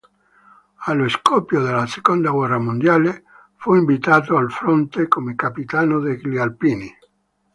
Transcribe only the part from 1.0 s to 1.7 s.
scoppio